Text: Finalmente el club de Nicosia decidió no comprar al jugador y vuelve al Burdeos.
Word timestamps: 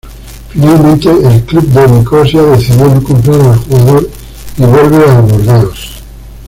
Finalmente 0.49 1.11
el 1.11 1.43
club 1.45 1.63
de 1.67 1.87
Nicosia 1.87 2.41
decidió 2.41 2.87
no 2.87 3.03
comprar 3.03 3.39
al 3.39 3.59
jugador 3.59 4.09
y 4.57 4.61
vuelve 4.63 4.97
al 5.05 5.21
Burdeos. 5.21 6.01